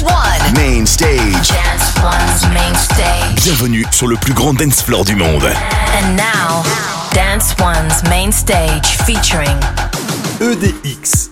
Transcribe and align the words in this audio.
Dance 0.00 0.12
One. 0.12 0.54
Main 0.54 0.86
stage. 0.86 1.48
Dance 1.48 1.94
One's 2.02 2.54
main 2.54 2.74
stage. 2.74 3.44
Bienvenue 3.44 3.84
sur 3.90 4.06
le 4.06 4.16
plus 4.16 4.32
grand 4.32 4.54
dance 4.54 4.82
floor 4.82 5.04
du 5.04 5.14
monde. 5.14 5.44
And 5.44 6.16
now, 6.16 6.62
Dance 7.12 7.54
One's 7.60 8.02
main 8.08 8.32
stage 8.32 8.96
featuring 9.04 9.58
EDX. 10.40 11.29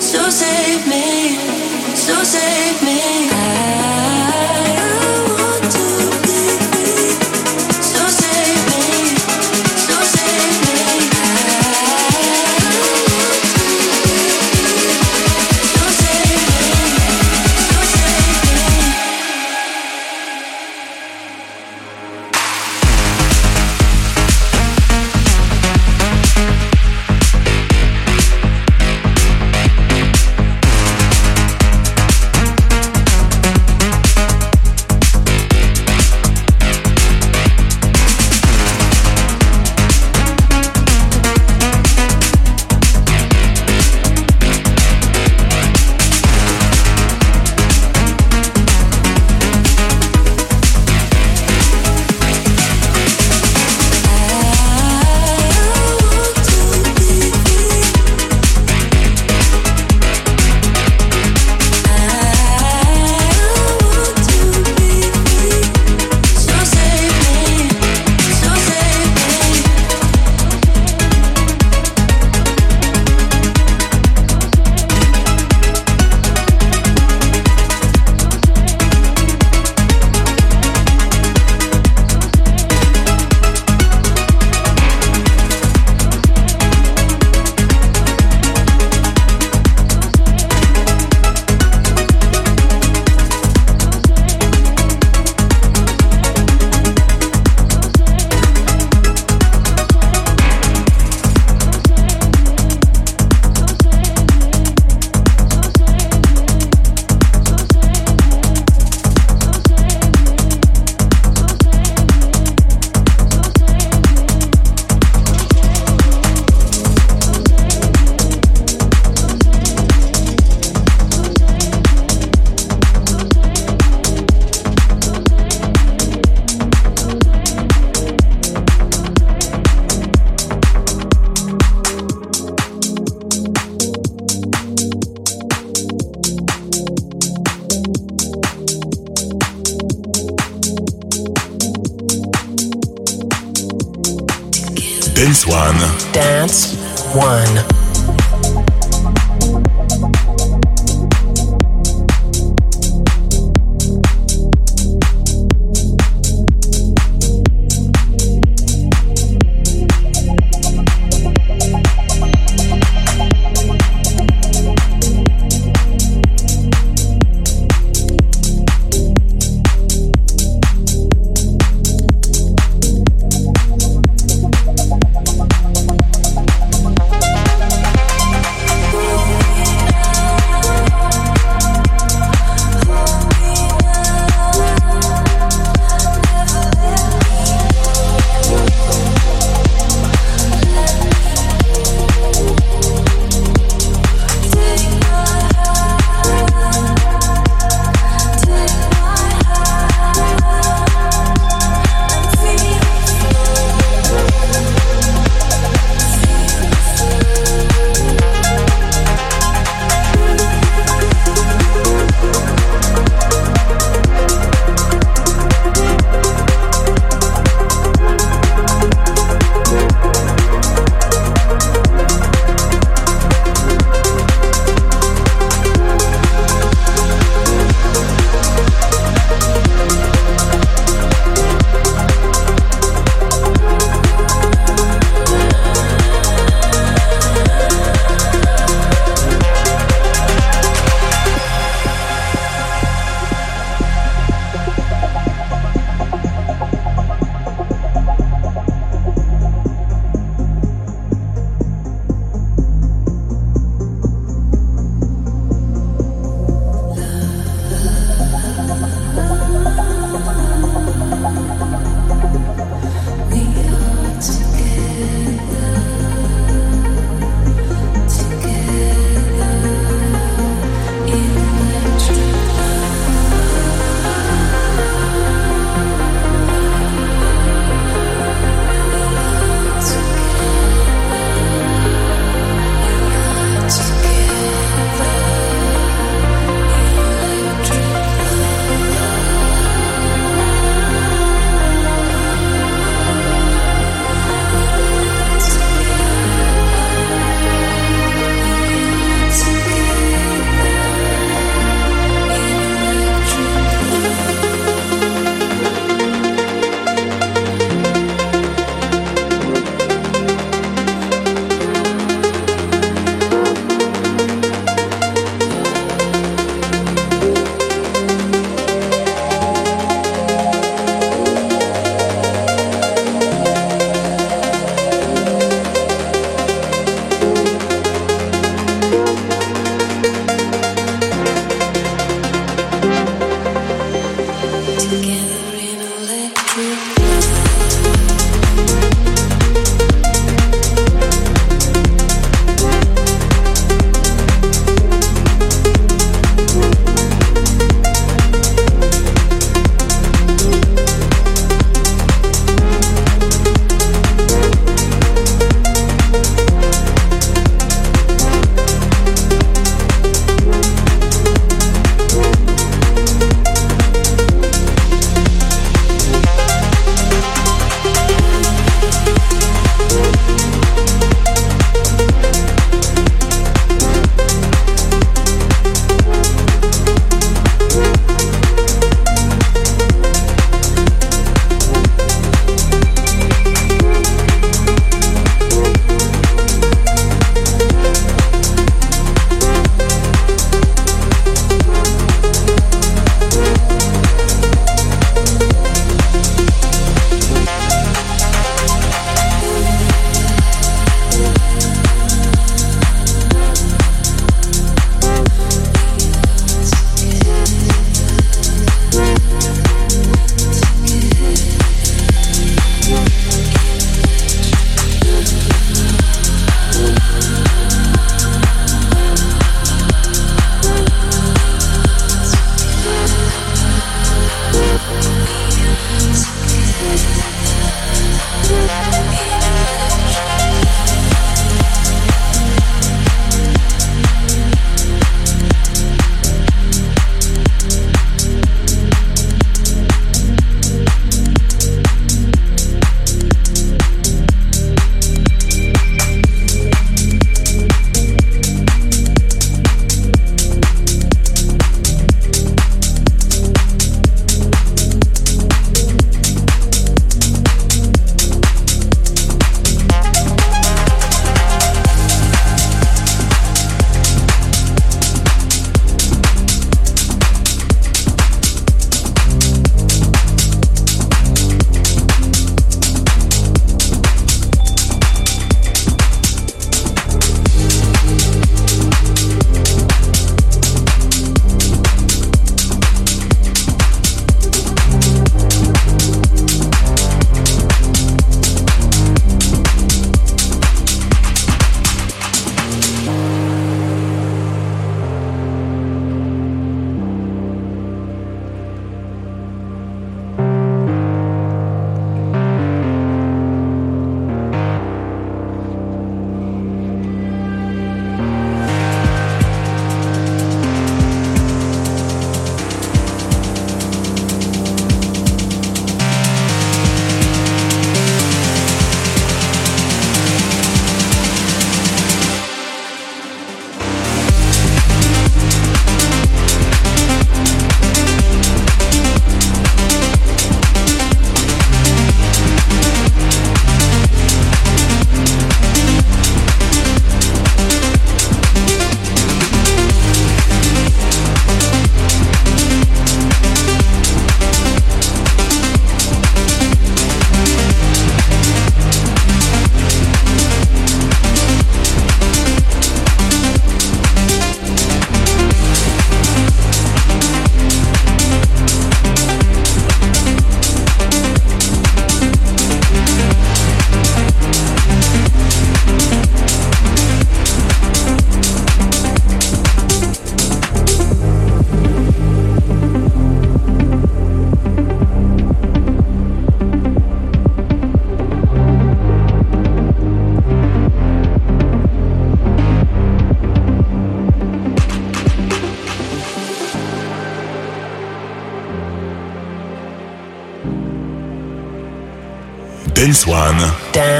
So 0.00 0.30
save 0.30 0.86
me, 0.86 1.36
so 1.94 2.24
save 2.24 2.82
me. 2.82 3.29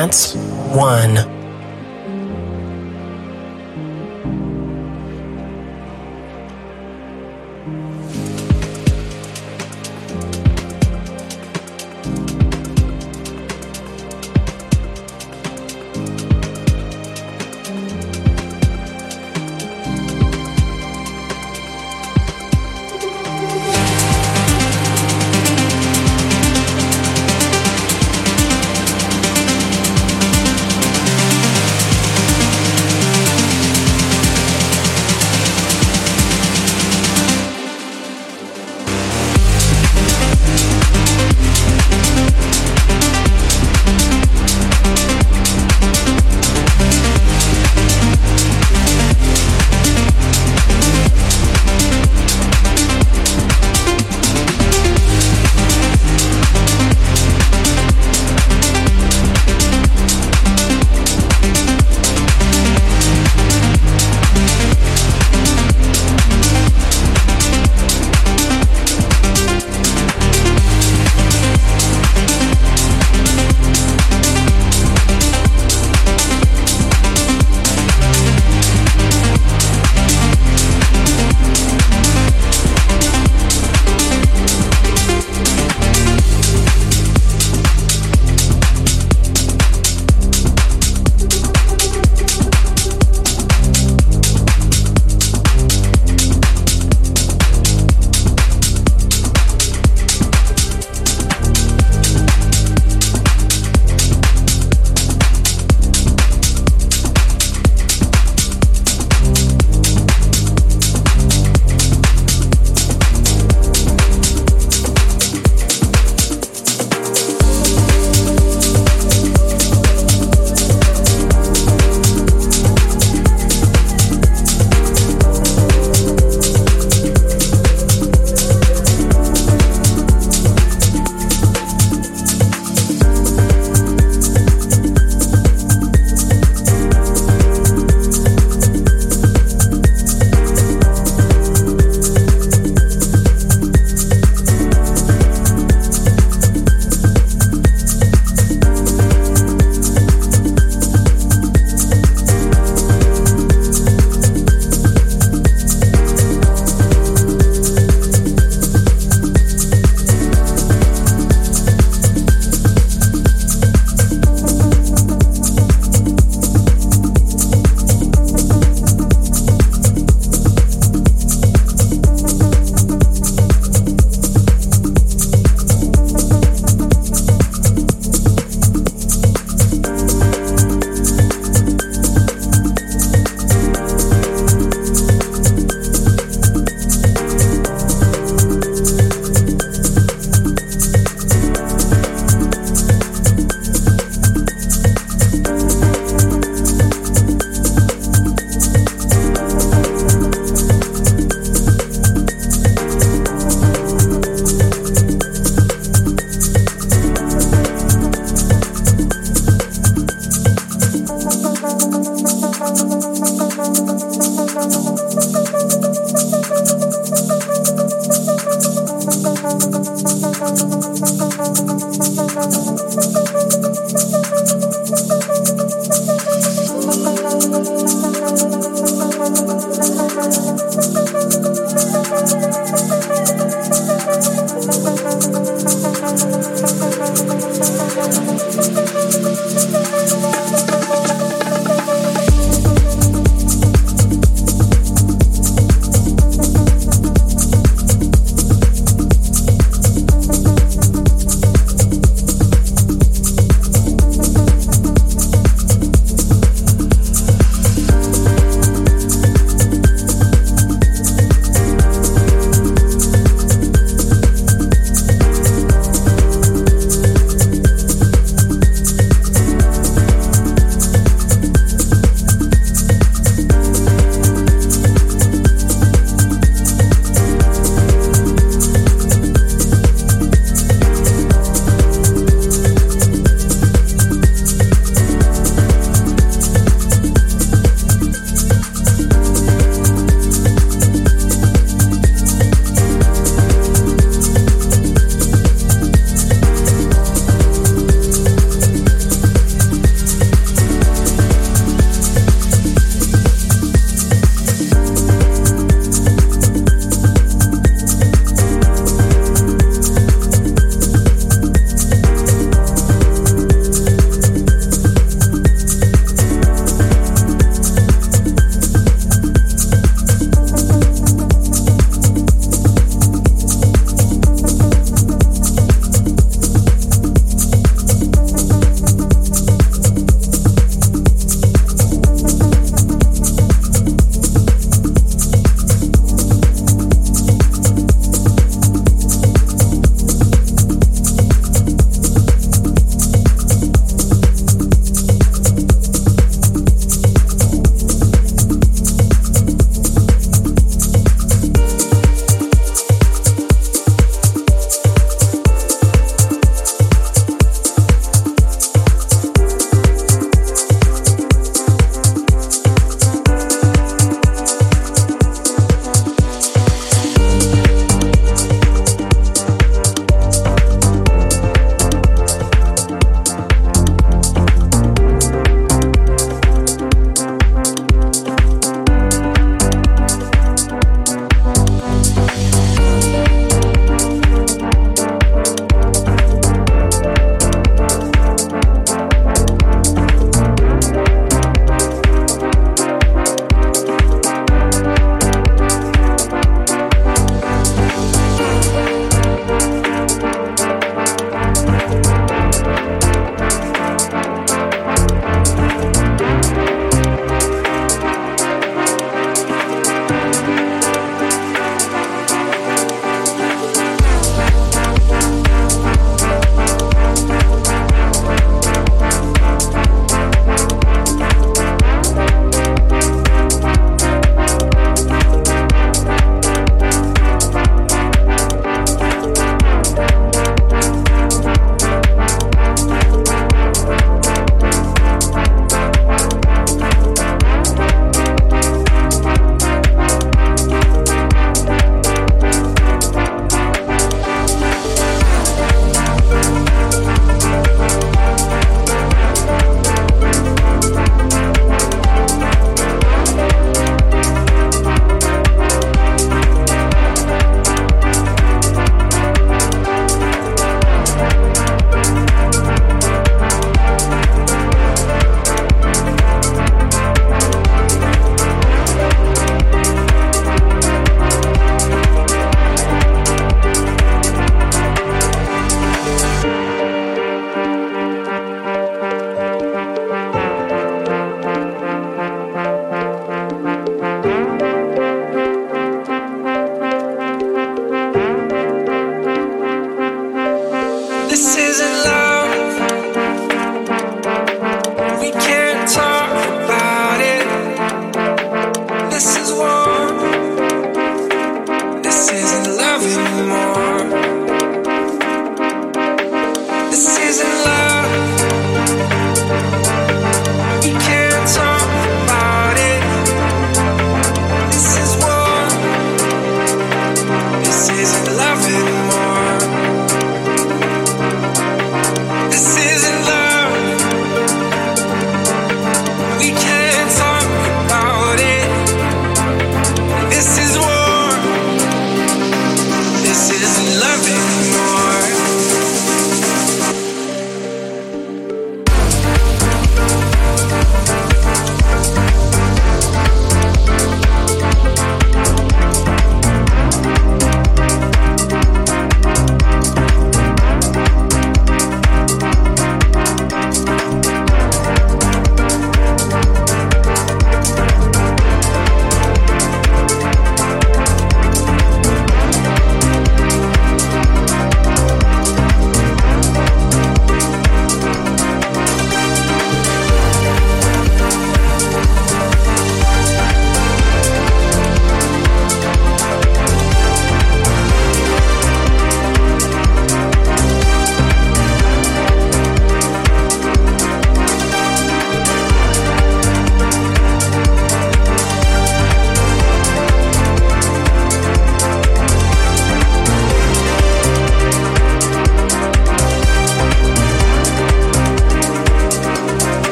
That's 0.00 0.34
one. 0.72 1.29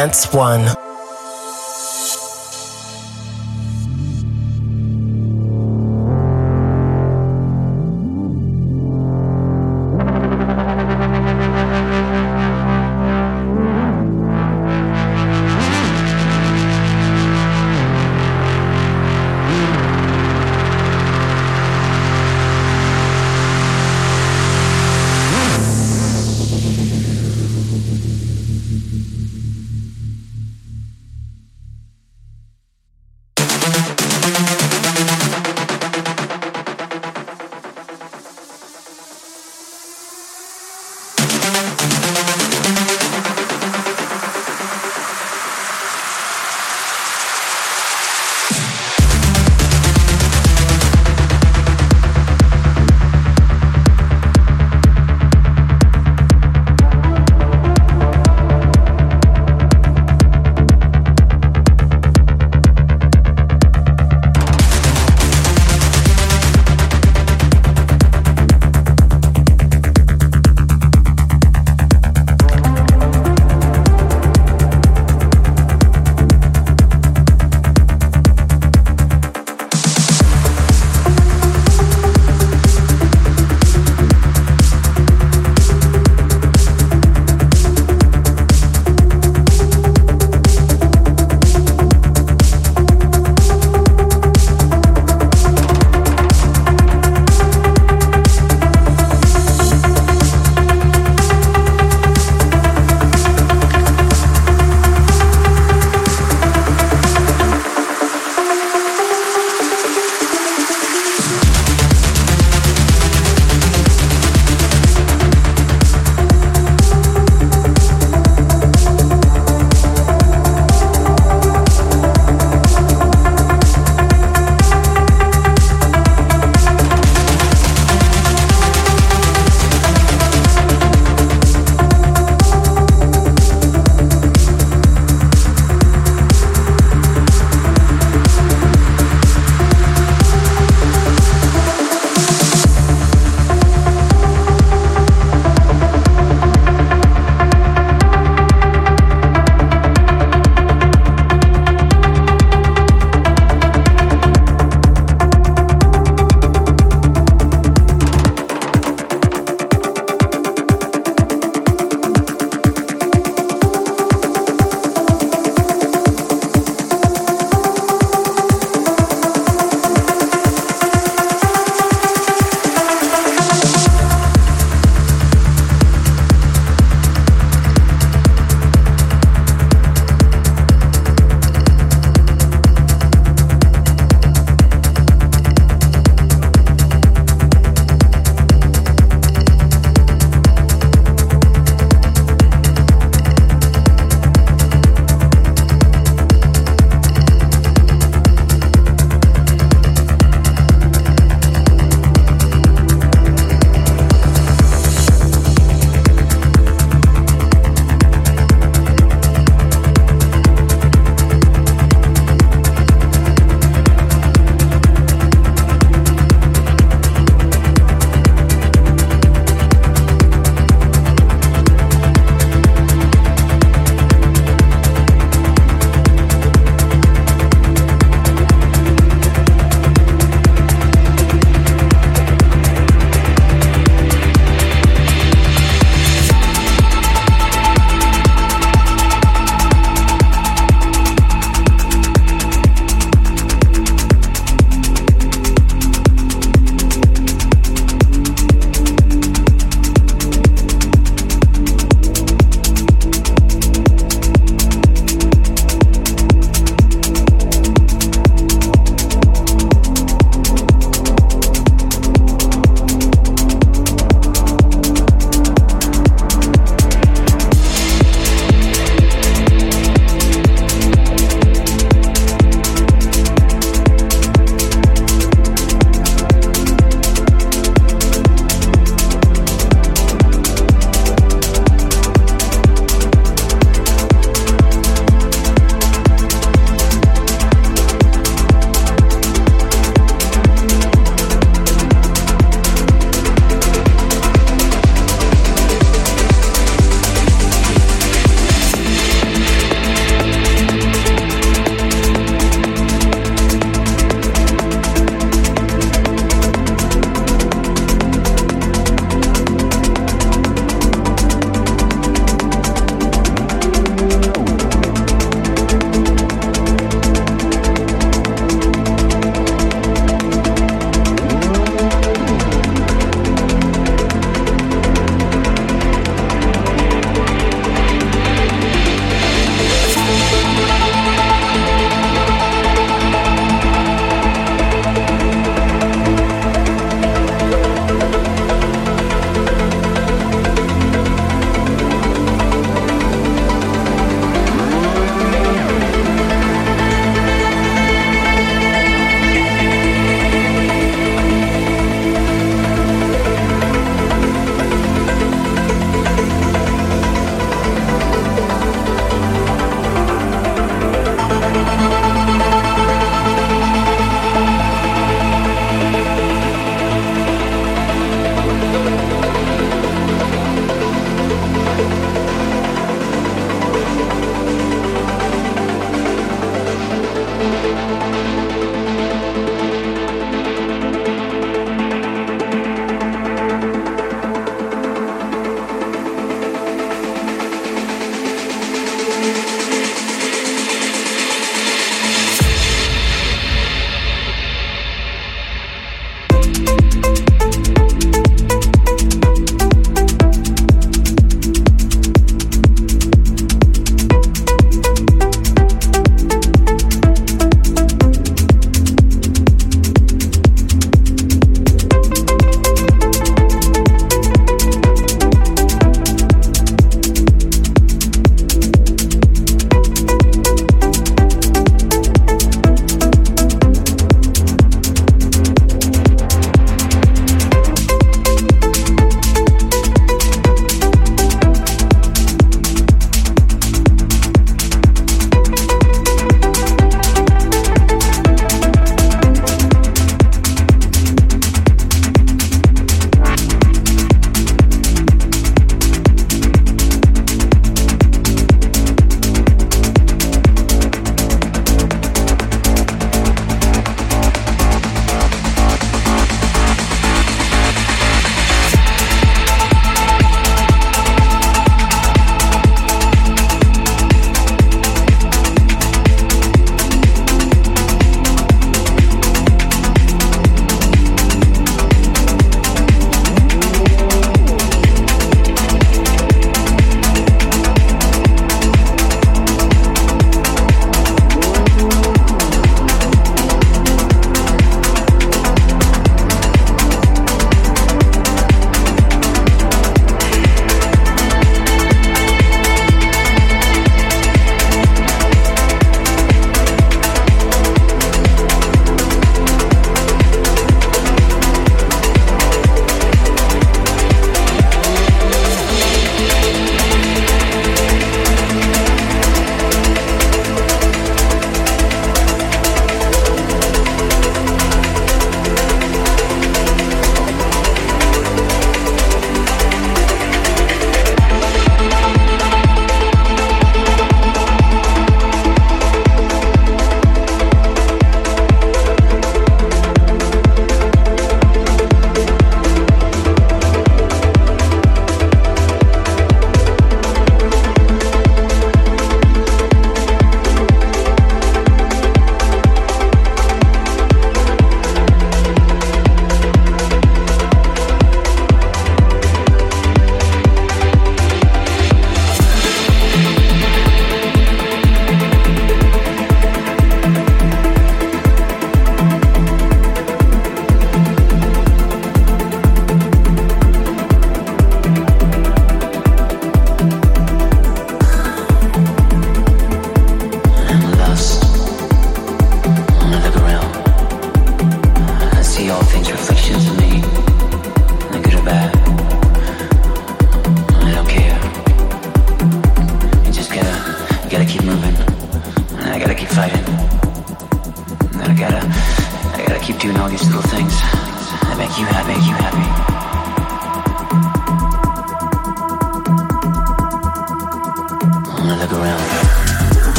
Dance 0.00 0.32
One. 0.32 0.79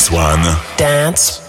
Dance 0.00 0.10
One. 0.12 0.56
Dance 0.78 1.39